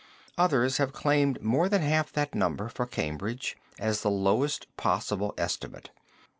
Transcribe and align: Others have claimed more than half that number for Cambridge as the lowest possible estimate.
Others 0.35 0.77
have 0.77 0.93
claimed 0.93 1.43
more 1.43 1.69
than 1.69 1.83
half 1.83 2.11
that 2.13 2.33
number 2.33 2.69
for 2.69 2.87
Cambridge 2.87 3.55
as 3.77 4.01
the 4.01 4.09
lowest 4.09 4.65
possible 4.75 5.35
estimate. 5.37 5.91